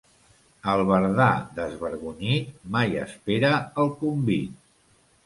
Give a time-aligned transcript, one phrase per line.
[0.71, 1.27] Albardà
[1.59, 3.53] desvergonyit mai espera
[3.85, 4.57] el convit.